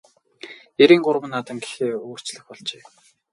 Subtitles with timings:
[0.81, 2.83] Эрийн гурван наадам гэхээ өөрчлөх болжээ.